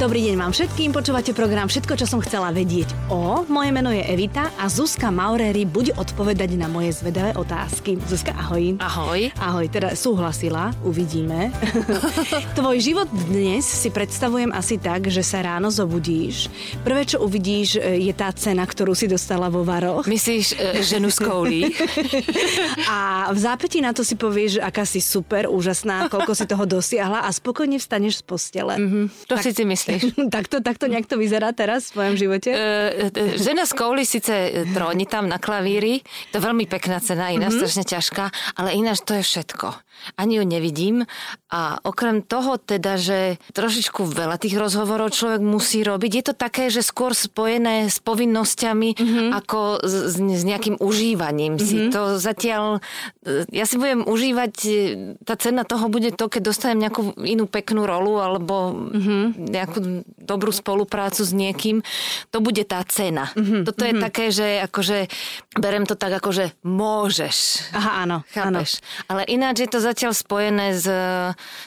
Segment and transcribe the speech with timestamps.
[0.00, 3.42] Dobrý deň vám všetkým, počúvate program Všetko, čo som chcela vedieť o.
[3.48, 7.98] Moje meno je Evita a Zuzka Maurery bude odpovedať na moje zvedavé otázky.
[8.06, 8.76] Zuzka, ahoj.
[8.78, 9.30] Ahoj.
[9.38, 11.54] Ahoj, teda súhlasila, uvidíme.
[12.58, 16.52] Tvoj život dnes si predstavujem asi tak, že sa ráno zobudíš.
[16.86, 20.06] Prvé, čo uvidíš, e, je tá cena, ktorú si dostala vo Varoch.
[20.06, 21.62] Myslíš e, ženu z koulí?
[22.92, 27.24] a v zápätí na to si povieš, aká si super, úžasná, koľko si toho dosiahla
[27.24, 28.74] a spokojne vstaneš z postele.
[28.76, 29.04] Mm-hmm.
[29.30, 30.02] To tak, si si myslíš?
[30.36, 32.50] takto, takto nejak to vyzerá teraz v svojom živote?
[32.52, 33.01] Uh,
[33.38, 37.58] žena z kouli síce tróni tam na klavíri, to je veľmi pekná cena, iná mm-hmm.
[37.58, 38.24] strašne ťažká,
[38.60, 39.74] ale ináč to je všetko.
[40.18, 41.06] Ani ju nevidím
[41.52, 46.72] a okrem toho teda, že trošičku veľa tých rozhovorov človek musí robiť, je to také,
[46.72, 49.28] že skôr spojené s povinnosťami mm-hmm.
[49.36, 51.68] ako s, s nejakým užívaním mm-hmm.
[51.68, 51.76] si.
[51.76, 51.90] Mhm.
[51.92, 52.80] To zatiaľ,
[53.52, 54.52] ja si budem užívať,
[55.28, 59.22] tá cena toho bude to, keď dostanem nejakú inú peknú rolu alebo mm-hmm.
[59.52, 59.78] nejakú
[60.24, 61.84] dobrú spoluprácu s niekým,
[62.32, 63.28] to bude tá cena.
[63.36, 63.62] Mm-hmm.
[63.68, 64.06] Toto je mm-hmm.
[64.08, 64.98] také, že akože
[65.60, 67.68] berem to tak, ako že môžeš.
[67.76, 68.24] Aha, áno.
[68.32, 68.80] Chápeš?
[68.80, 69.20] Áno.
[69.20, 70.88] Ale ináč je to zatiaľ spojené s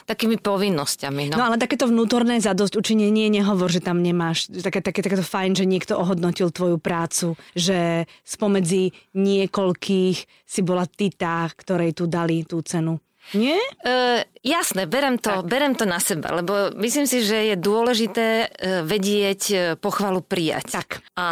[0.06, 1.32] takými povinnosťami.
[1.32, 1.40] No.
[1.40, 5.64] no ale takéto vnútorné zadosť učinenie nehovor, že tam nemáš také, také, takéto fajn, že
[5.68, 12.62] niekto ohodnotil tvoju prácu, že spomedzi niekoľkých si bola ty tá, ktorej tu dali tú
[12.62, 13.02] cenu.
[13.34, 13.58] Nie?
[13.82, 18.86] Uh, jasné, berem to, berem to na seba, lebo myslím si, že je dôležité uh,
[18.86, 20.78] vedieť uh, pochvalu prijať.
[20.78, 21.02] Tak.
[21.18, 21.26] A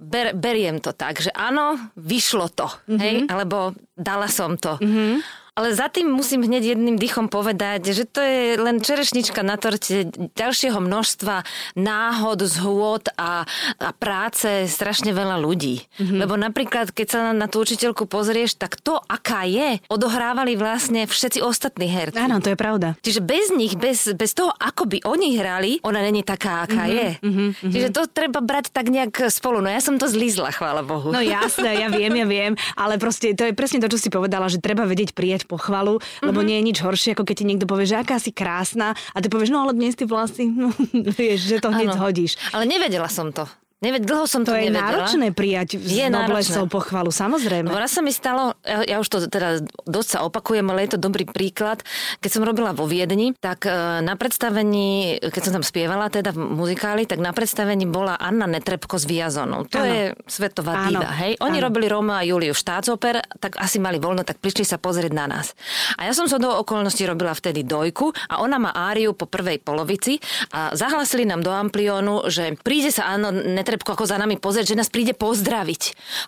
[0.00, 3.00] ber, beriem to tak, že áno, vyšlo to, mm-hmm.
[3.04, 4.80] hej, alebo dala som to.
[4.80, 9.56] Mm-hmm ale za tým musím hneď jedným dychom povedať, že to je len čerešnička na
[9.56, 11.48] torte ďalšieho množstva
[11.80, 13.48] náhod, zhôd a,
[13.80, 15.88] a práce strašne veľa ľudí.
[15.96, 16.18] Mm-hmm.
[16.20, 21.08] Lebo napríklad, keď sa na, na tú učiteľku pozrieš, tak to, aká je, odohrávali vlastne
[21.08, 22.20] všetci ostatní herci.
[22.20, 22.92] Áno, to je pravda.
[23.00, 27.00] Čiže bez nich, bez, bez toho, ako by oni hrali, ona není taká, aká mm-hmm.
[27.00, 27.08] je.
[27.24, 27.72] Mm-hmm.
[27.72, 29.64] Čiže to treba brať tak nejak spolu.
[29.64, 31.16] No ja som to zlízla, chvála Bohu.
[31.16, 34.52] No jasné, ja viem, ja viem, ale proste to je presne to, čo si povedala,
[34.52, 36.26] že treba vedieť prijať pochvalu, mm-hmm.
[36.26, 39.18] lebo nie je nič horšie, ako keď ti niekto povie, že aká si krásna a
[39.22, 40.74] ty povieš, no ale dnes ty vlasy, no,
[41.18, 41.98] vieš, že to hneď ano.
[42.02, 42.36] zhodíš.
[42.52, 43.46] Ale nevedela som to.
[43.86, 45.06] Neved, dlho som to, to je nevedela.
[45.06, 47.70] náročné prijať je noblesou pochvalu, samozrejme.
[47.70, 50.98] No, raz sa mi stalo, ja, ja už to teda dosť sa opakujem, ale je
[50.98, 51.86] to dobrý príklad.
[52.18, 56.38] Keď som robila vo Viedni, tak e, na predstavení, keď som tam spievala teda v
[56.38, 59.68] muzikáli, tak na predstavení bola Anna Netrebko z Viazonu.
[59.70, 59.86] To ano.
[59.86, 61.38] je svetová diva, hej?
[61.38, 61.70] Oni ano.
[61.70, 65.54] robili Roma a Juliu štátsoper, tak asi mali voľno, tak prišli sa pozrieť na nás.
[66.00, 69.62] A ja som sa do okolností robila vtedy dojku a ona má áriu po prvej
[69.62, 70.18] polovici
[70.50, 74.78] a zahlasili nám do ampliónu, že príde sa Anna Netrebko ako za nami pozrieť, že
[74.78, 75.82] nás príde pozdraviť.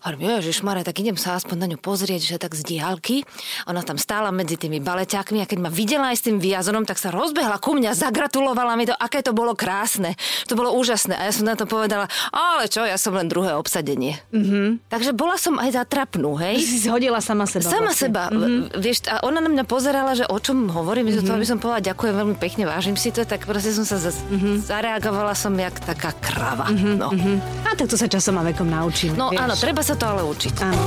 [0.05, 3.25] Hovorím, Ježišmarja, tak idem sa aspoň na ňu pozrieť, že tak z diálky.
[3.71, 6.99] Ona tam stála medzi tými baleťákmi a keď ma videla aj s tým viazonom, tak
[6.99, 10.19] sa rozbehla ku mňa, zagratulovala mi to, aké to bolo krásne.
[10.51, 11.15] To bolo úžasné.
[11.17, 14.19] A ja som na to povedala, ale čo, ja som len druhé obsadenie.
[14.35, 14.91] Mm-hmm.
[14.91, 16.61] Takže bola som aj zatrapnú, hej.
[16.61, 17.69] Si zhodila sama seba.
[17.69, 18.11] Sama vlastne.
[18.11, 18.23] seba.
[18.29, 18.81] Mm-hmm.
[18.81, 21.27] Vieš, a ona na mňa pozerala, že o čom hovorím, mm-hmm.
[21.27, 24.19] to aby som povedala, ďakujem veľmi pekne, vážim si to, tak proste som sa zase,
[24.27, 24.55] mm-hmm.
[24.67, 26.67] zareagovala som jak taká krava.
[26.73, 26.95] Mm-hmm.
[26.99, 27.09] No.
[27.13, 27.28] Mm-hmm.
[27.67, 29.15] A tak to sa časom a vekom naučíme.
[29.19, 29.41] No vieš.
[29.45, 30.55] áno, treba sa to ale učiť.
[30.65, 30.81] Áno.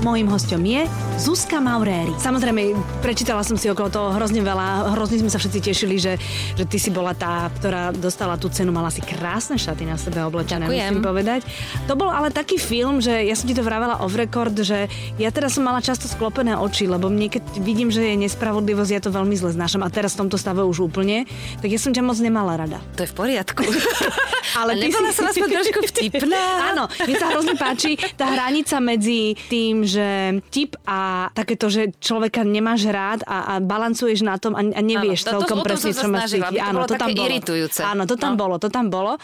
[0.00, 0.88] Mojím hostom je
[1.20, 2.08] Zuzka Mauréry.
[2.16, 2.72] Samozrejme,
[3.04, 6.16] prečítala som si okolo toho hrozne veľa, hrozne sme sa všetci tešili, že,
[6.56, 10.24] že ty si bola tá, ktorá dostala tú cenu, mala si krásne šaty na sebe
[10.24, 10.88] oblečené, Ďakujem.
[10.88, 11.40] musím povedať.
[11.84, 14.88] To bol ale taký film, že ja som ti to vravela off record, že
[15.20, 19.04] ja teraz som mala často sklopené oči, lebo mne keď vidím, že je nespravodlivosť, ja
[19.04, 21.28] to veľmi zle znášam a teraz v tomto stave už úplne,
[21.60, 22.80] tak ja som ťa moc nemala rada.
[22.96, 23.68] To je v poriadku.
[24.60, 24.98] ale ty si...
[25.14, 26.42] som aspoň trošku vtipná.
[26.72, 32.44] Áno, mne sa hrozne páči tá hranica medzi tým, že tip a takéto, že človeka
[32.44, 36.36] nemáš rád a, a balancuješ na tom a, a nevieš Áno, celkom presne, čo máš
[36.36, 36.58] cítiť.
[36.58, 37.28] Áno, to, to tam bolo.
[37.28, 37.80] Iritujúce.
[37.82, 38.40] Áno, to tam no.
[38.40, 39.16] bolo, to tam bolo.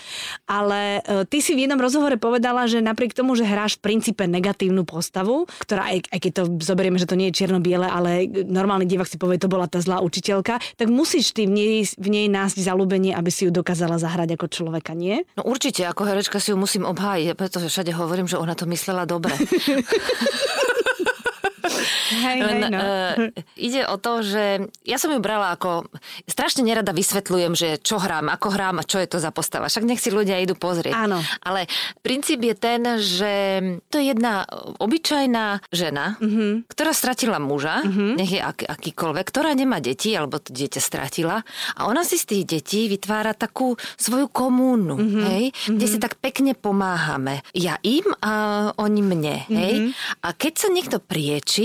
[0.48, 4.24] Ale uh, ty si v jednom rozhovore povedala, že napriek tomu, že hráš v princípe
[4.24, 8.88] negatívnu postavu, ktorá aj, aj keď to zoberieme, že to nie je čierno-biele, ale normálny
[8.88, 12.26] divák si povie, to bola tá zlá učiteľka, tak musíš ty v nej, v nej
[12.26, 15.22] nájsť zalúbenie, aby si ju dokázala zahrať ako človeka, nie?
[15.36, 19.04] No určite, ako herečka si ju musím obhájiť, pretože všade hovorím, že ona to myslela
[19.04, 19.27] dobre.
[19.28, 19.84] 嘿嘿
[22.08, 22.78] Hej, hej, no.
[22.78, 23.14] uh,
[23.58, 25.88] ide o to, že ja som ju brala ako...
[26.28, 29.66] Strašne nerada vysvetľujem, že čo hrám, ako hrám a čo je to za postava.
[29.66, 30.94] Však nech si ľudia idú pozrieť.
[30.94, 31.18] Áno.
[31.42, 31.66] Ale
[32.00, 33.32] princíp je ten, že
[33.90, 34.46] to je jedna
[34.78, 36.62] obyčajná žena, uh-huh.
[36.70, 38.14] ktorá stratila muža, uh-huh.
[38.14, 41.42] nech je ak, akýkoľvek, ktorá nemá deti, alebo to dieťa stratila.
[41.74, 45.24] A ona si z tých detí vytvára takú svoju komúnu, uh-huh.
[45.34, 45.74] hej, uh-huh.
[45.74, 47.42] kde si tak pekne pomáhame.
[47.50, 49.74] Ja im a oni mne, hej.
[49.90, 50.22] Uh-huh.
[50.22, 51.57] A keď sa niekto prieči,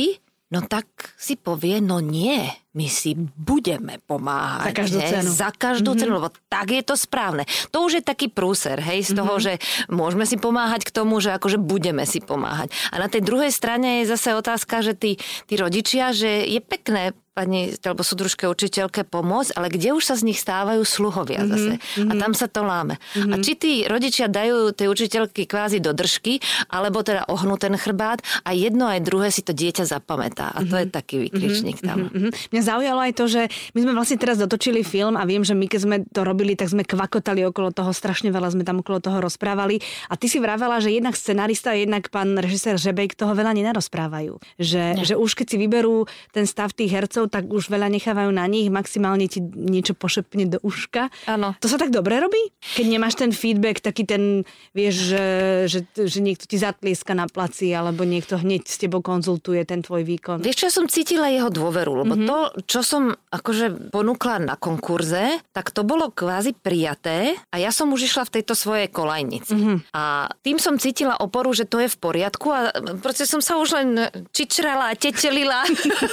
[0.54, 0.86] no tak
[1.18, 2.46] si povie, no nie,
[2.78, 4.70] my si budeme pomáhať.
[4.70, 5.30] Za každú cenu.
[5.34, 6.02] Za každú mm-hmm.
[6.06, 7.44] cenu, lebo tak je to správne.
[7.74, 9.58] To už je taký prúser, hej, z toho, mm-hmm.
[9.58, 12.70] že môžeme si pomáhať k tomu, že akože budeme si pomáhať.
[12.94, 15.18] A na tej druhej strane je zase otázka, že tí,
[15.50, 20.30] tí rodičia, že je pekné pani, alebo súdružke učiteľke pomôcť, ale kde už sa z
[20.30, 21.74] nich stávajú sluhovia mm-hmm, zase.
[21.82, 22.10] Mm-hmm.
[22.10, 23.02] A tam sa to láme.
[23.02, 23.34] Mm-hmm.
[23.34, 26.40] A či tí rodičia dajú tej učiteľky kvázi do držky,
[26.70, 30.54] alebo teda ohnú ten chrbát a jedno aj druhé si to dieťa zapamätá.
[30.54, 30.82] A to mm-hmm.
[30.86, 31.98] je taký vykričník mm-hmm, tam.
[32.14, 32.32] Mm-hmm.
[32.54, 33.42] Mňa zaujalo aj to, že
[33.74, 36.70] my sme vlastne teraz dotočili film a viem, že my keď sme to robili, tak
[36.70, 39.82] sme kvakotali okolo toho, strašne veľa sme tam okolo toho rozprávali.
[40.08, 44.38] A ty si vravela, že jednak scenarista a jednak pán režisér Žebejk toho veľa nenarozprávajú.
[44.62, 48.32] Že, že už keď si vyberú ten stav tých hercov, rodičov, tak už veľa nechávajú
[48.32, 51.10] na nich, maximálne ti niečo pošepne do uška.
[51.28, 51.56] Áno.
[51.60, 52.52] To sa tak dobre robí?
[52.76, 54.44] Keď nemáš ten feedback, taký ten,
[54.76, 55.26] vieš, že,
[55.68, 60.04] že, že niekto ti zatlieska na placi, alebo niekto hneď s tebou konzultuje ten tvoj
[60.04, 60.44] výkon.
[60.44, 62.30] Vieš čo, ja som cítila jeho dôveru, lebo mm-hmm.
[62.30, 62.38] to,
[62.68, 68.10] čo som akože ponúkla na konkurze, tak to bolo kvázi prijaté a ja som už
[68.12, 69.54] išla v tejto svojej kolajnici.
[69.54, 69.78] Mm-hmm.
[69.96, 73.70] A tým som cítila oporu, že to je v poriadku a proste som sa už
[73.76, 73.90] len
[74.34, 75.66] čičrala a tečelila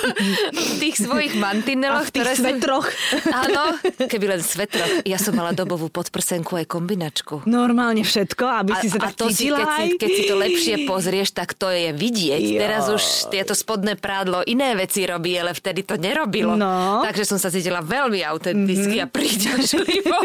[0.71, 2.05] v tých svojich mantineloch.
[2.05, 2.87] A v tých ktoré svetroch.
[2.88, 3.32] Som...
[3.32, 3.62] Áno,
[4.11, 5.05] keby len svetroch.
[5.08, 7.49] Ja som mala dobovú podprsenku aj kombinačku.
[7.49, 10.35] Normálne všetko, aby si sa a, tak a to si, keď, si, keď si to
[10.37, 12.43] lepšie pozrieš, tak to je vidieť.
[12.56, 12.61] Jo.
[12.61, 13.02] Teraz už
[13.32, 16.55] tieto spodné prádlo iné veci robí, ale vtedy to nerobilo.
[16.55, 17.00] No.
[17.05, 19.08] Takže som sa cítila veľmi autenticky mm-hmm.
[19.08, 20.17] a príťažlivo.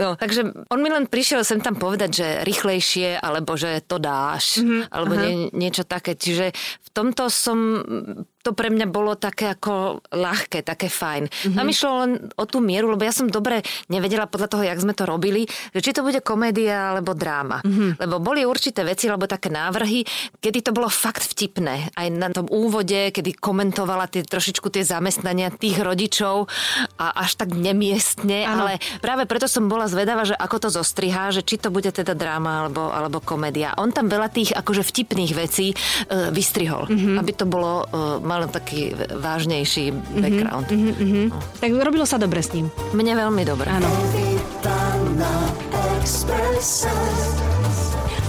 [0.00, 4.60] no, takže on mi len prišiel sem tam povedať, že rýchlejšie, alebo že to dáš,
[4.60, 4.82] mm-hmm.
[4.90, 6.14] alebo nie, niečo také.
[6.18, 7.58] Čiže v tomto som
[8.42, 11.30] to pre mňa bolo také ako ľahké, také fajn.
[11.30, 11.56] Mm-hmm.
[11.56, 14.98] Tam išlo len o tú mieru, lebo ja som dobre nevedela podľa toho, jak sme
[14.98, 17.62] to robili, že či to bude komédia alebo dráma.
[17.62, 18.02] Mm-hmm.
[18.02, 20.02] Lebo boli určité veci, alebo také návrhy,
[20.42, 21.94] kedy to bolo fakt vtipné.
[21.94, 26.50] Aj na tom úvode, kedy komentovala tie, trošičku tie zamestnania tých rodičov
[26.98, 28.66] a až tak nemiestne, ano.
[28.66, 32.18] ale práve preto som bola zvedavá, že ako to zostrihá, že či to bude teda
[32.18, 33.78] dráma alebo, alebo komédia.
[33.78, 35.74] On tam veľa tých akože vtipných vecí e,
[36.34, 37.16] vystrihol, mm-hmm.
[37.22, 40.66] aby to bolo e, mal taký vážnejší background.
[40.72, 41.26] Mm-hmm, mm-hmm.
[41.28, 41.38] No.
[41.60, 42.72] Tak robilo sa dobre s ním.
[42.96, 43.68] Mne veľmi dobre.
[43.68, 43.88] Áno.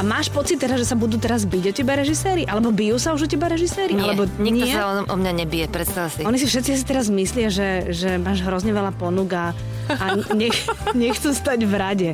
[0.04, 2.44] A máš pocit teraz, že sa budú teraz byť o teba režiséri?
[2.44, 3.96] Alebo bijú sa už o teba režiséri?
[3.96, 4.76] Nie, Alebo nikto nie?
[4.76, 6.28] sa o, o mňa nebije, predstav si.
[6.28, 9.56] Oni si všetci si teraz myslia, že, že máš hrozne veľa ponúk a,
[9.88, 10.06] a
[10.36, 10.60] nech,
[10.92, 12.10] nechcú stať v rade.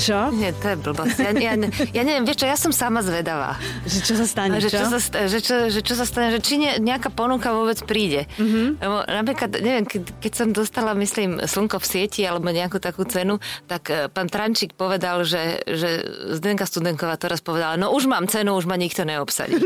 [0.00, 0.32] Čo?
[0.32, 1.16] Nie, to je blbosť.
[1.20, 1.52] Ja, ja,
[1.92, 3.60] ja neviem, vieš čo, ja som sama zvedavá.
[3.84, 4.80] Že čo sa stane, že čo?
[4.80, 4.98] čo sa,
[5.28, 8.24] že, čo, že čo sa stane, že či ne, nejaká ponuka vôbec príde.
[8.40, 8.68] Mm-hmm.
[8.80, 13.36] Lebo napríklad, neviem, keď, keď som dostala, myslím, Slnko v sieti alebo nejakú takú cenu,
[13.68, 16.08] tak eh, pán Trančík povedal, že, že
[16.40, 19.58] Zdenka Studenková to raz povedala, no už mám cenu, už ma nikto neobsadí.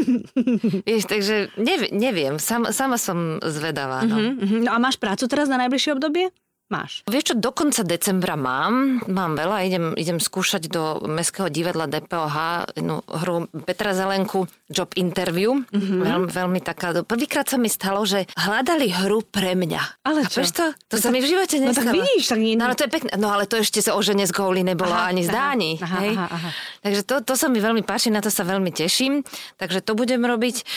[0.88, 4.08] Vieš, takže neviem, neviem sama, sama som zvedavá.
[4.08, 4.16] No.
[4.16, 6.32] Uh-huh, No a máš prácu teraz na najbližšie obdobie?
[6.68, 7.00] Máš.
[7.08, 12.36] Vieš čo, do konca decembra mám, mám veľa, idem, idem skúšať do Mestského divadla DPOH
[12.76, 15.64] jednu hru Petra Zelenku, Job Interview.
[15.64, 16.00] Mm-hmm.
[16.04, 20.04] Veľmi, veľmi taká, prvýkrát sa mi stalo, že hľadali hru pre mňa.
[20.04, 20.44] Ale čo?
[20.44, 20.76] to?
[20.92, 21.88] To, to sa mi v živote nestalo.
[21.88, 22.52] No tak vidíš, tak nie...
[22.52, 24.92] No ale to je pekné, no ale to ešte sa o žene z Gouli nebolo
[24.92, 25.80] aha, ani zdáni.
[25.80, 26.12] Aha, hej?
[26.20, 26.50] Aha, aha.
[26.84, 29.24] Takže to, to sa mi veľmi páči, na to sa veľmi teším.
[29.56, 30.68] Takže to budem robiť.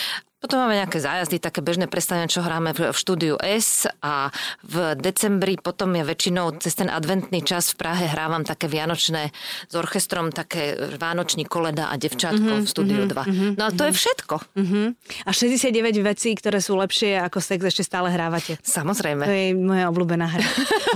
[0.41, 4.33] Potom máme nejaké zájazdy, také bežné predstavenia, čo hráme v, v štúdiu S a
[4.65, 9.29] v decembri potom ja väčšinou cez ten adventný čas v Prahe hrávam také vianočné
[9.69, 13.61] s orchestrom, také vánoční koleda a devčátko mm-hmm, v štúdiu mm-hmm, 2.
[13.61, 13.85] No a to mm-hmm.
[13.85, 14.35] je všetko.
[14.57, 14.85] Mm-hmm.
[15.25, 18.57] A 69 vecí, ktoré sú lepšie ako sex, ešte stále hrávate.
[18.65, 19.29] Samozrejme.
[19.29, 20.45] To je moja obľúbená hra.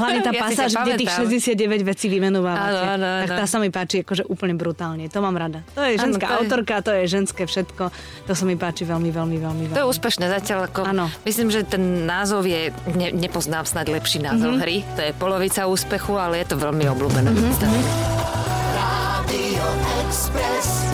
[0.02, 1.14] Hlavne tá ja pasáž, kde tých
[1.54, 2.66] 69 vecí vymenúvate.
[2.66, 3.26] Áno, áno, áno.
[3.30, 5.06] Tak tá sa mi páči akože úplne brutálne.
[5.14, 5.62] To mám rada.
[5.78, 6.86] To je ženská ano, to autorka, je...
[6.86, 7.84] to je ženské všetko.
[8.26, 10.72] To sa mi páči veľmi, veľmi veľmi, veľmi, To je úspešné zatiaľ.
[10.72, 11.12] Ako, ano.
[11.28, 14.64] Myslím, že ten názov je, ne, nepoznám snad lepší názov mm-hmm.
[14.64, 14.78] hry.
[14.96, 17.30] To je polovica úspechu, ale je to veľmi obľúbené.
[17.34, 18.06] Mm-hmm.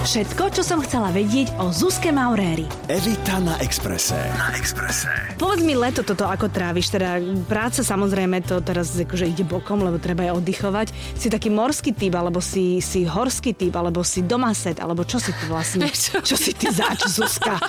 [0.02, 2.66] Všetko, čo som chcela vedieť o Zuzke Mauréri.
[2.90, 4.18] Evita na Exprese.
[4.34, 5.06] Na Exprese.
[5.38, 6.90] Povedz mi leto toto, ako tráviš.
[6.90, 10.88] Teda práca samozrejme to teraz akože ide bokom, lebo treba aj oddychovať.
[11.14, 15.38] Si taký morský typ, alebo si, si horský typ, alebo si domaset, alebo čo si
[15.38, 15.86] ty vlastne?
[16.02, 17.62] Čo, čo si ty zač, Zuzka?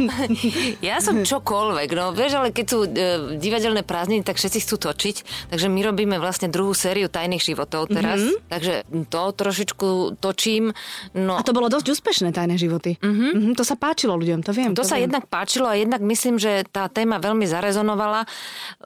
[0.88, 2.90] ja som čokoľvek, no vieš, ale keď sú e,
[3.36, 5.16] divadelné prázdniny, tak všetci chcú točiť,
[5.52, 8.48] takže my robíme vlastne druhú sériu tajných životov teraz, mm-hmm.
[8.48, 8.74] takže
[9.12, 9.88] to trošičku
[10.24, 10.72] točím.
[11.12, 12.94] No, a to bolo dosť úspešné, tajné životy.
[13.02, 13.30] Mm-hmm.
[13.34, 14.70] Mm-hmm, to sa páčilo ľuďom, to viem.
[14.78, 15.10] To, to sa viem.
[15.10, 18.22] jednak páčilo a jednak myslím, že tá téma veľmi zarezonovala,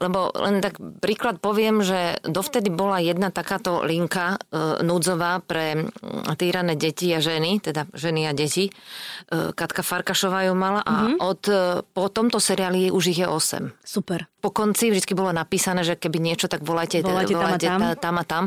[0.00, 5.92] lebo len tak príklad poviem, že dovtedy bola jedna takáto linka e, núdzová pre
[6.40, 8.72] týrané deti a ženy, teda ženy a deti.
[8.72, 8.72] E,
[9.52, 11.16] Katka Farkašová ju mala a mm-hmm.
[11.20, 11.54] od, e,
[11.84, 14.24] po tomto seriáli už ich je 8 Super.
[14.40, 17.80] po konci vždy bolo napísané, že keby niečo, tak volajte, Volajte tam a volajte tam.
[17.84, 18.44] ta- tam a tam.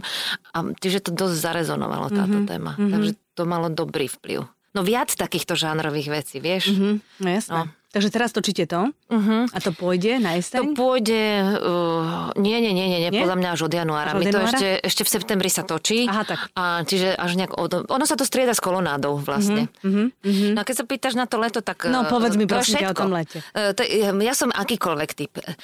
[0.55, 2.50] A čiže to dosť zarezonovalo táto mm-hmm.
[2.50, 2.71] téma.
[2.74, 2.93] Mm-hmm.
[2.97, 4.50] Takže to malo dobrý vplyv.
[4.74, 6.74] No viac takýchto žánrových vecí, vieš?
[6.74, 6.94] Mm-hmm.
[6.94, 7.53] Hm, no jasné.
[7.53, 7.63] No.
[7.88, 9.48] Takže teraz točíte to Uh-huh.
[9.48, 10.75] a to pôjde na To jeseň?
[10.75, 11.24] pôjde,
[11.63, 14.12] uh, nie, nie, nie, nie, nie, podľa mňa až od januára.
[14.12, 16.03] Až od My to ešte, ešte v septembri sa točí.
[16.03, 16.51] Aha, tak.
[16.51, 17.88] A čiže až nejak od...
[17.88, 19.72] Ono sa to strieda s kolonádou vlastne.
[19.79, 20.51] Uh-huh, uh-huh.
[20.51, 21.88] No a keď sa pýtaš na to leto, tak...
[21.88, 23.00] No, eh, povedz mi, to prosím ťa, o všetko.
[23.00, 23.38] tom lete.
[23.56, 25.34] Eh, to, je- ja som akýkoľvek typ.
[25.39, 25.56] Eh,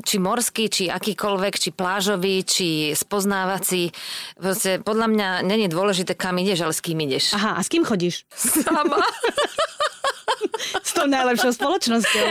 [0.00, 3.92] Či morský, či akýkoľvek, či plážový, či spoznávací.
[4.34, 7.36] Proste, podľa mňa není dôležité, kam ideš, ale s kým ideš.
[7.36, 8.24] Aha, a s kým chodíš?
[8.32, 8.96] Sama.
[10.82, 12.28] S tou najlepšou spoločnosťou.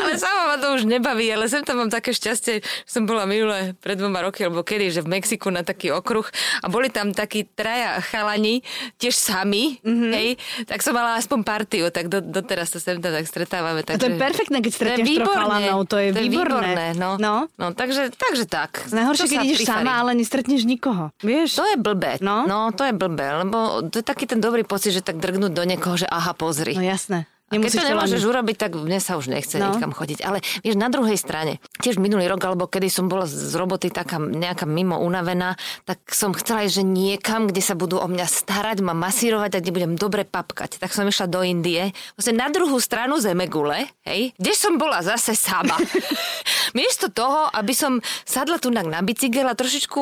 [0.00, 3.24] Ale sama ma to už nebaví, ale sem tam mám také šťastie, že som bola
[3.24, 6.24] minule pred dvoma roky, alebo kedy, že v Mexiku na taký okruh
[6.58, 8.62] a boli tam takí traja chalani,
[8.96, 9.84] tiež sami, Mhm.
[9.84, 10.12] mm-hmm.
[10.12, 10.28] hej,
[10.64, 13.82] tak som mala aspoň partiu, tak do, doteraz sa sem tam tak stretávame.
[13.82, 16.72] A to je perfektné, keď stretneš troch chalanov, to je to je výborné.
[16.72, 17.10] výborné no.
[17.16, 17.34] No.
[17.52, 18.88] no takže, takže tak.
[18.88, 19.84] Najhoršie, To keď ideš prifarí.
[19.84, 21.10] sama, ale nestretneš nikoho.
[21.20, 21.56] Vieš?
[21.56, 22.18] To je blbé.
[22.20, 22.44] No.
[22.44, 25.64] no, to je blbé, lebo to je taký ten dobrý pocit, že tak drgnúť do
[25.64, 26.72] niekoho, že aha, pozri.
[26.72, 27.26] No jasné.
[27.48, 28.28] A keď Nemusíš to nemôžeš len...
[28.28, 29.72] urobiť, tak mne sa už nechce No.
[29.72, 29.80] no.
[29.80, 30.20] nikam chodiť.
[30.20, 34.20] Ale vieš, na druhej strane, tiež minulý rok, alebo kedy som bola z roboty taká
[34.20, 38.84] nejaká mimo unavená, tak som chcela ísť, že niekam, kde sa budú o mňa starať,
[38.84, 40.76] ma masírovať a kde budem dobre papkať.
[40.76, 45.32] Tak som išla do Indie, vlastne na druhú stranu Zemegule, hej, kde som bola zase
[45.32, 45.72] sama.
[46.76, 47.96] Miesto toho, aby som
[48.28, 50.00] sadla tu na bicykel a trošičku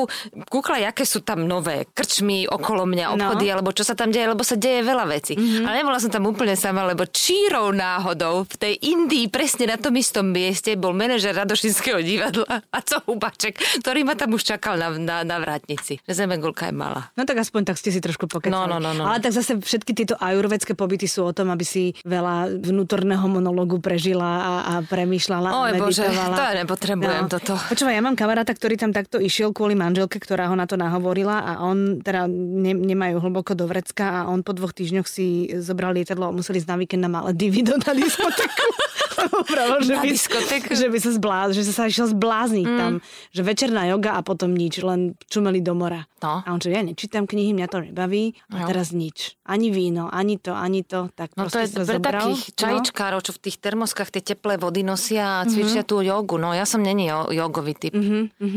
[0.51, 3.53] kúkla, aké sú tam nové krčmy okolo mňa, obchody, No.
[3.55, 5.39] alebo čo sa tam deje, lebo sa deje veľa vecí.
[5.39, 5.65] Mm-hmm.
[5.65, 7.07] Ale nebola som tam úplne sama, lebo
[7.37, 12.79] čírou náhodou v tej Indii presne na tom istom mieste bol manažer Radošinského divadla a
[12.81, 16.01] co Hubaček, ktorý ma tam už čakal na, na, na vrátnici.
[16.09, 17.13] Zemegulka je malá.
[17.13, 18.57] No tak aspoň tak ste si trošku pokecali.
[18.57, 19.05] No, no, no, no.
[19.05, 23.85] Ale tak zase všetky tieto ajurvedské pobyty sú o tom, aby si veľa vnútorného monologu
[23.85, 26.37] prežila a, a premýšľala a Oj bože, meditovala.
[26.41, 27.53] to ja nepotrebujem toto.
[27.69, 31.45] Počúvaj, ja mám kamaráta, ktorý tam takto išiel kvôli manželke, ktorá ho na to nahovorila
[31.45, 35.93] a on teda ne, nemajú hlboko do vrecka a on po dvoch týždňoch si zobral
[35.93, 38.67] lietadlo a museli ísť na víkend na Maledivy do na diskotéku.
[39.49, 40.71] Pravil, že Na by, diskotéku?
[40.71, 42.79] že by sa zbláz, že sa išiel zblázniť Mm.
[42.79, 42.93] tam.
[43.31, 46.07] Že večerná joga a potom nič, len čumeli do mora.
[46.19, 46.39] No.
[46.39, 48.67] A on že ja nečítam knihy, mňa to nebaví a No.
[48.67, 49.35] teraz nič.
[49.43, 51.11] Ani víno, ani to, ani to.
[51.11, 52.23] Tak No to je pre zobral.
[52.29, 56.37] takých čajičkárov, čo v tých termoskách tie teplé vody nosia a cvičia tú jogu.
[56.37, 57.95] No ja som není jo- jogový typ.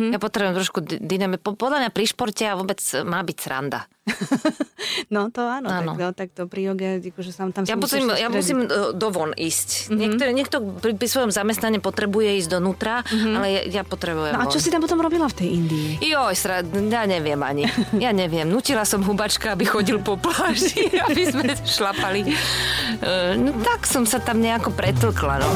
[0.05, 1.55] Ja potrebujem trošku dynamiku.
[1.55, 3.89] Podľa mňa pri športe a vôbec má byť sranda.
[5.13, 5.91] No to áno, Áno.
[5.93, 8.93] Tak, to, tak to pri joge, akože sam tam Ja sa musím, ja musím e,
[8.93, 9.89] dovon ísť.
[9.89, 14.49] Niektoré, niekto pri, pri svojom zamestnaní potrebuje ísť donútra, ale ja, ja potrebujem No a
[14.49, 14.63] čo von.
[14.63, 15.89] si tam potom robila v tej Indii?
[16.01, 17.65] Joj, sra, ja neviem ani.
[17.97, 18.45] Ja neviem.
[18.49, 22.21] Nutila som hubačka, aby chodil po pláži, aby sme šlapali.
[22.25, 25.41] E, No tak som sa tam nejako pretlkla.
[25.41, 25.49] No.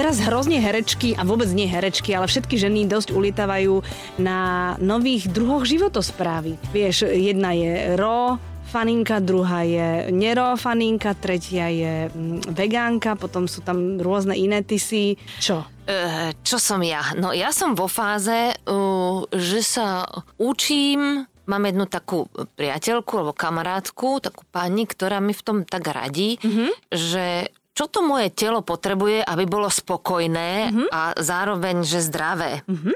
[0.00, 3.84] Teraz hrozne herečky, a vôbec nie herečky, ale všetky ženy dosť ulietavajú
[4.16, 6.56] na nových druhoch životosprávy.
[6.72, 8.40] Vieš, jedna je ro,
[8.72, 15.20] faninka, druhá je nero faninka, tretia je mm, vegánka, potom sú tam rôzne iné tisy.
[15.36, 15.68] Čo?
[15.84, 17.12] E, čo som ja?
[17.20, 20.08] No ja som vo fáze, uh, že sa
[20.40, 26.38] učím Mám jednu takú priateľku alebo kamarátku, takú pani, ktorá mi v tom tak radí,
[26.38, 26.70] mm-hmm.
[26.94, 30.88] že čo to moje telo potrebuje, aby bolo spokojné mm-hmm.
[30.92, 32.60] a zároveň, že zdravé.
[32.68, 32.94] Mm-hmm.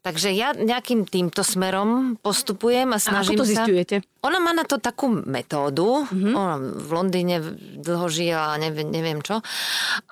[0.00, 3.68] Takže ja nejakým týmto smerom postupujem a A ako snažím to sa...
[3.68, 3.96] zistujete?
[4.22, 6.32] Ona má na to takú metódu, mm-hmm.
[6.32, 7.42] ona v Londýne
[7.82, 9.42] dlho žila neviem, neviem čo,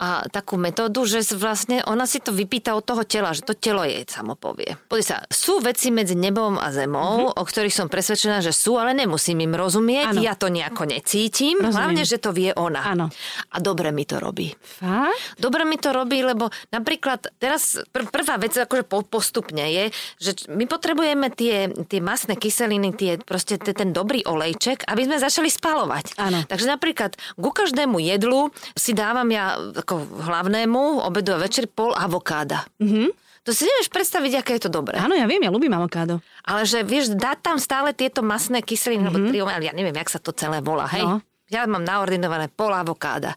[0.03, 3.87] a takú metódu, že vlastne ona si to vypýta od toho tela, že to telo
[3.87, 4.75] jej samo povie.
[4.91, 7.39] Pozri sa, sú veci medzi nebom a zemou, mm-hmm.
[7.39, 10.21] o ktorých som presvedčená, že sú, ale nemusím im rozumieť, Áno.
[10.27, 11.71] ja to nejako necítim, Rozumiem.
[11.79, 12.83] hlavne, že to vie ona.
[12.91, 13.07] Áno.
[13.55, 14.51] A dobre mi to robí.
[14.59, 15.39] Fakt?
[15.39, 20.51] Dobre mi to robí, lebo napríklad teraz pr- prvá vec akože po- postupne je, že
[20.51, 25.47] my potrebujeme tie, tie masné kyseliny, tie, proste te- ten dobrý olejček, aby sme začali
[25.47, 26.19] spalovať.
[26.19, 26.43] Áno.
[26.51, 32.67] Takže napríklad ku každému jedlu si dávam ja ako hlavnému obedu a večer pol avokáda.
[32.83, 33.31] Mm-hmm.
[33.49, 35.01] To si nevieš predstaviť, aké je to dobré.
[35.01, 36.21] Áno, ja viem, ja ľúbim avokádo.
[36.45, 39.17] Ale že vieš, dať tam stále tieto masné kyseliny, mm-hmm.
[39.17, 41.01] alebo tri, ja neviem, jak sa to celé volá, hej?
[41.01, 41.25] No.
[41.51, 43.35] Ja mám naordinované pol avokáda.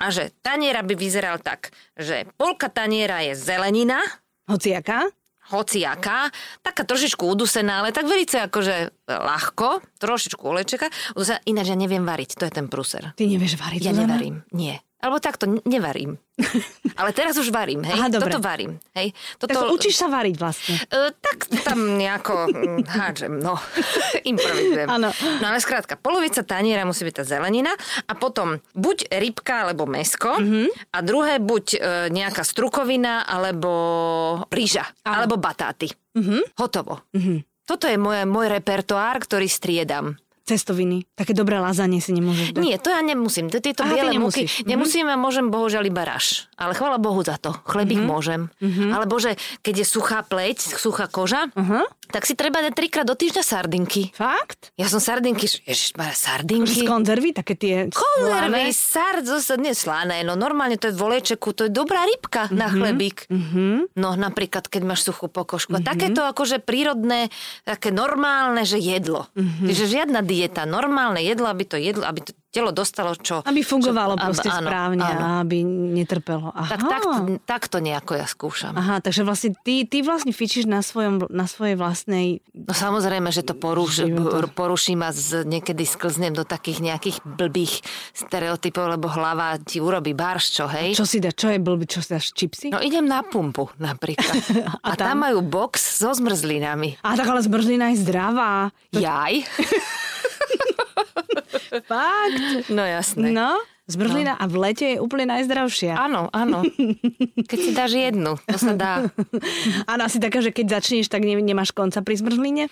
[0.00, 4.00] A že taniera by vyzeral tak, že polka taniera je zelenina,
[4.50, 5.06] Hociaká?
[5.50, 6.30] hociaká,
[6.62, 10.86] taká trošičku udusená, ale tak velice akože ľahko, trošičku olečeka.
[11.44, 13.10] Ináč ja neviem variť, to je ten pruser.
[13.18, 13.90] Ty nevieš variť?
[13.90, 14.78] Ja nevarím, nie.
[15.00, 16.20] Alebo takto, nevarím.
[17.00, 17.96] Ale teraz už varím, hej?
[17.96, 18.32] Aha, dobre.
[18.32, 19.16] Toto varím, hej?
[19.40, 19.52] Toto...
[19.52, 20.76] Tak učíš sa variť vlastne.
[20.92, 23.56] Uh, tak tam nejako mm, hádžem, no.
[24.30, 24.88] Improvizujem.
[24.88, 25.08] Áno.
[25.40, 27.72] No ale skrátka, polovica taniera musí byť tá zelenina
[28.04, 30.92] a potom buď rybka alebo mesko mm-hmm.
[30.92, 31.80] a druhé buď uh,
[32.12, 33.72] nejaká strukovina alebo
[34.52, 35.88] rýža alebo batáty.
[36.16, 36.60] Mm-hmm.
[36.60, 37.04] Hotovo.
[37.16, 37.38] Mm-hmm.
[37.64, 40.18] Toto je môj, môj repertoár, ktorý striedam
[40.50, 41.06] cestoviny.
[41.14, 42.62] Také dobré lazanie si nemôžeš dať.
[42.62, 43.46] Nie, to ja nemusím.
[43.46, 46.50] Tieto Aha, biele múky nemusím a môžem bohužiaľ iba raž.
[46.58, 47.54] Ale chvala Bohu za to.
[47.68, 48.10] Chlebík mm-hmm.
[48.10, 48.40] môžem.
[48.58, 48.90] Mm-hmm.
[48.90, 51.86] Alebo že keď je suchá pleť, suchá koža, uh-huh.
[52.10, 54.10] Tak si treba dať trikrát do týždňa sardinky.
[54.12, 54.74] Fakt?
[54.74, 56.82] Ja som sardinky, ježišmar, sardinky.
[56.82, 61.22] Z konzervy, také tie Konzervy, sard, zase nie slané, no normálne to je v
[61.54, 62.60] to je dobrá rybka mm-hmm.
[62.60, 63.18] na chlebík.
[63.30, 63.74] Mm-hmm.
[63.96, 65.74] No napríklad, keď máš suchú pokožku.
[65.74, 65.86] Mm-hmm.
[65.86, 67.30] A takéto akože prírodné,
[67.62, 69.30] také normálne, že jedlo.
[69.34, 69.66] Mm-hmm.
[69.70, 73.46] Čiže žiadna dieta, normálne jedlo, aby to jedlo, aby to telo dostalo čo...
[73.46, 75.22] Aby fungovalo čo, proste áno, správne áno.
[75.22, 76.50] a aby netrpelo.
[76.50, 76.66] Aha.
[76.66, 77.02] Tak, tak,
[77.46, 78.74] tak to nejako ja skúšam.
[78.74, 82.42] Aha, takže vlastne ty, ty vlastne fičíš na, svojom, na svojej vlastnej...
[82.50, 84.02] No samozrejme, že to poruš,
[84.52, 87.86] poruším a z, niekedy sklznem do takých nejakých blbých
[88.18, 90.98] stereotypov, lebo hlava ti urobí barš, čo hej?
[90.98, 92.74] Čo si dá, čo je blbý, čo si dáš, čipsy?
[92.74, 94.34] No idem na pumpu napríklad.
[94.82, 95.14] a, a tam?
[95.14, 96.98] tam majú box so zmrzlinami.
[97.06, 98.74] A tak ale zmrzlina je zdravá.
[98.90, 99.46] Jaj.
[101.70, 102.66] Fakt?
[102.68, 103.30] No jasné.
[103.30, 103.54] No,
[103.90, 104.40] Zmrzlina no.
[104.40, 105.98] a v lete je úplne najzdravšia.
[105.98, 106.62] Áno, áno.
[107.50, 109.10] Keď si dáš jednu, to sa dá.
[109.90, 112.70] Áno, asi taká, že keď začneš, tak ne, nemáš konca pri zmrzline?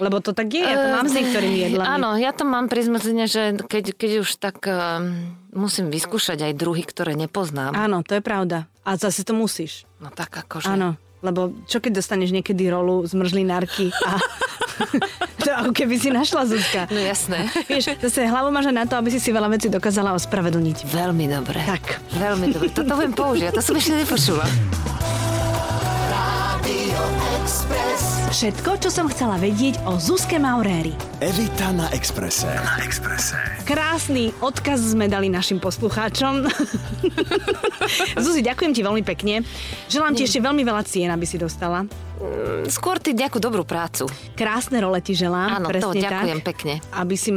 [0.00, 1.84] Lebo to tak je, ja to mám s niektorými jedlami.
[1.84, 5.04] Áno, ja to mám pri zmrzline, že keď, keď už tak uh,
[5.52, 7.76] musím vyskúšať aj druhy, ktoré nepoznám.
[7.76, 8.64] Áno, to je pravda.
[8.88, 9.84] A zase to musíš.
[10.00, 10.72] No tak akože.
[10.72, 14.20] Áno, lebo čo keď dostaneš niekedy rolu zmrzlinárky a
[15.44, 16.86] to ako keby si našla Zuzka.
[16.90, 17.48] No jasné.
[17.70, 20.88] Vieš, zase hlavu máš na to, aby si si veľa vecí dokázala ospravedlniť.
[20.90, 21.60] Veľmi dobre.
[21.64, 22.00] Tak.
[22.18, 22.68] Veľmi dobre.
[22.70, 23.54] Toto budem použiť.
[23.54, 24.44] To som ešte nepočula.
[28.34, 30.90] Všetko, čo som chcela vedieť o Zuzke Mauréri.
[31.22, 32.50] Evita na Exprese.
[32.50, 33.38] Na Exprese.
[33.62, 36.50] Krásny odkaz sme dali našim poslucháčom.
[38.26, 39.46] Zuzi, ďakujem ti veľmi pekne.
[39.86, 41.86] Želám ti ešte veľmi veľa cien, aby si dostala.
[42.22, 44.06] Mm, skôr ty nejakú dobrú prácu.
[44.38, 45.58] Krásne role ti želám.
[45.58, 46.74] Áno, presne to ďakujem tak, pekne.
[46.94, 47.30] Aby si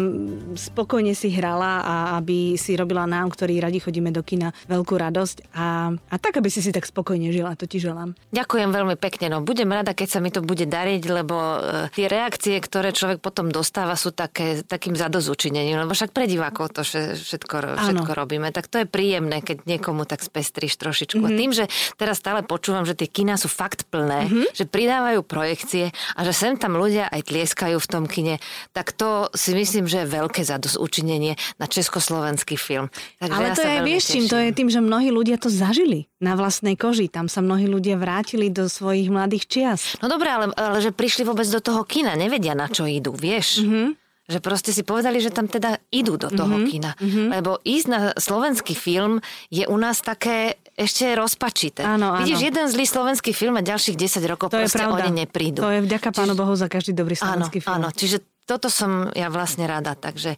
[0.54, 5.50] spokojne si hrala a aby si robila nám, ktorí radi chodíme do kina, veľkú radosť
[5.58, 7.58] a, a tak, aby si si tak spokojne žila.
[7.58, 8.14] To ti želám.
[8.30, 9.34] Ďakujem veľmi pekne.
[9.34, 11.60] No, budem rada, keď sa mi to bude dariť, lebo e,
[11.98, 15.82] tie reakcie, ktoré človek potom dostáva, sú také, takým zadozučinením.
[15.82, 18.54] Lebo však pre divákov to všetko, všetko robíme.
[18.54, 21.18] Tak to je príjemné, keď niekomu tak spestríš trošičku.
[21.18, 21.34] Mm-hmm.
[21.34, 21.66] A tým, že
[21.98, 24.54] teraz stále počúvam, že tie kina sú fakt plné, mm-hmm.
[24.54, 28.38] že pridávajú projekcie a že sem tam ľudia aj tlieskajú v tom kine,
[28.72, 30.44] tak to si myslím, že je veľké
[30.78, 32.92] učinenie na československý film.
[33.18, 36.12] Takže Ale to ja je, vieš čím, to je tým, že mnohí ľudia to zažili
[36.20, 37.08] na vlastnej koži.
[37.08, 39.82] Tam sa mnohí ľudia vrátili do svojich mladých čias.
[40.04, 43.64] No dobré, ale, ale že prišli vôbec do toho kina, nevedia na čo idú, vieš?
[43.64, 46.68] Mm-hmm že proste si povedali, že tam teda idú do toho mm-hmm.
[46.68, 46.92] kina.
[47.00, 47.28] Mm-hmm.
[47.32, 51.88] Lebo ísť na slovenský film je u nás také ešte rozpačité.
[51.88, 52.28] Áno, áno.
[52.28, 55.64] Vidíš jeden zlý slovenský film a ďalších 10 rokov to proste oni neprídu.
[55.64, 56.20] To je vďaka čiže...
[56.20, 57.76] Pánu Bohu za každý dobrý slovenský áno, film.
[57.80, 60.36] Áno, čiže toto som ja vlastne rada, takže,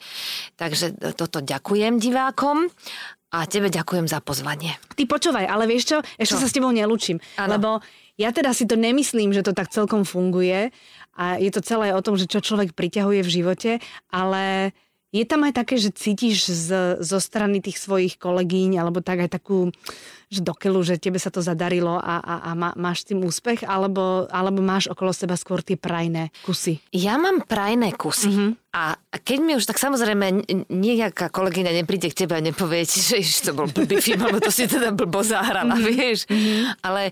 [0.53, 2.69] takže toto ďakujem divákom
[3.29, 4.77] a tebe ďakujem za pozvanie.
[4.97, 6.41] Ty počúvaj, ale vieš čo, ešte čo?
[6.41, 7.81] sa s tebou nelúčim, lebo
[8.19, 10.75] ja teda si to nemyslím, že to tak celkom funguje
[11.15, 13.71] a je to celé o tom, že čo človek priťahuje v živote,
[14.11, 14.75] ale
[15.09, 16.69] je tam aj také, že cítiš z,
[17.01, 19.73] zo strany tých svojich kolegyň alebo tak aj takú
[20.29, 24.29] že dokeľu, že tebe sa to zadarilo a, a, a má, máš tým úspech, alebo,
[24.29, 26.77] alebo máš okolo seba skôr tie prajné kusy?
[26.93, 28.29] Ja mám prajné kusy.
[28.29, 28.51] Mm-hmm.
[28.69, 33.49] A keď mi už, tak samozrejme nejaká kolegyňa nepríde k tebe a nepovie ti, že
[33.49, 35.89] to bol blbý film, alebo to si teda blbo zahrala, mm-hmm.
[35.89, 36.29] vieš.
[36.29, 36.85] Mm-hmm.
[36.85, 37.09] Ale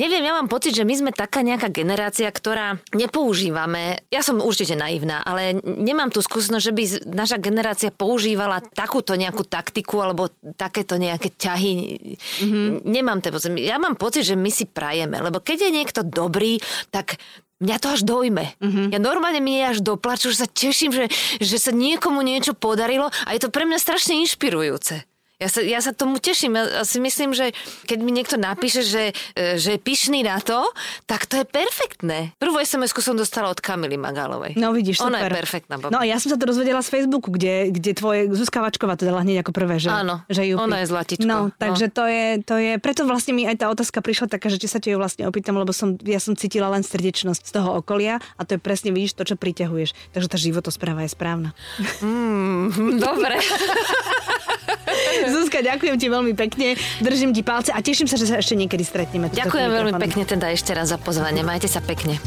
[0.00, 4.72] neviem, ja mám pocit, že my sme taká nejaká generácia, ktorá nepoužívame, ja som určite
[4.80, 10.96] naivná, ale nemám tú skúsenosť, že by naša generácia používala takúto nejakú taktiku alebo takéto
[10.96, 11.76] nejaké ťahy.
[12.16, 12.86] Mm-hmm Mm-hmm.
[12.86, 13.50] Nemám pocit.
[13.58, 16.62] Ja mám pocit, že my si prajeme, lebo keď je niekto dobrý,
[16.94, 17.18] tak
[17.58, 18.54] mňa to až dojme.
[18.62, 18.86] Mm-hmm.
[18.94, 21.06] Ja normálne mi je až doplaču, že sa teším, že,
[21.42, 25.02] že sa niekomu niečo podarilo a je to pre mňa strašne inšpirujúce.
[25.34, 26.54] Ja sa, ja sa tomu teším.
[26.54, 27.50] Ja si myslím, že
[27.84, 30.62] keď mi niekto napíše, že, e, že je pyšný na to,
[31.04, 32.30] tak to je perfektné.
[32.38, 34.54] Prvú sms som dostala od Kamily Magálovej.
[34.54, 35.26] No vidíš, Ona super.
[35.26, 35.74] je perfektná.
[35.74, 35.90] Baba.
[35.90, 39.04] No a ja som sa to dozvedela z Facebooku, kde, kde tvoje Zuzka Vačková to
[39.04, 41.26] dala hneď ako prvé, že, Áno, že ju ona je zlatičko.
[41.26, 41.50] No, No.
[41.50, 44.70] takže to je, to je, preto vlastne mi aj tá otázka prišla taká, že či
[44.70, 48.22] sa ti ju vlastne opýtam, lebo som, ja som cítila len srdečnosť z toho okolia
[48.38, 50.14] a to je presne, vidíš, to, čo priťahuješ.
[50.14, 51.50] Takže tá životospráva je správna.
[51.98, 53.34] Mm, dobre.
[55.34, 58.82] Zuzka, ďakujem ti veľmi pekne, držím ti palce a teším sa, že sa ešte niekedy
[58.84, 59.30] stretneme.
[59.32, 61.44] Ďakujem veľmi pekne teda ešte raz za pozvanie.
[61.44, 62.20] Majte sa pekne.